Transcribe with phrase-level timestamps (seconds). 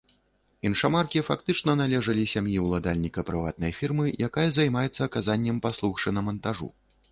[0.69, 6.75] Іншамаркі фактычна належалі сям'і ўладальніка прыватнай фірмы, якая займаецца аказаннем паслуг шынамантажу.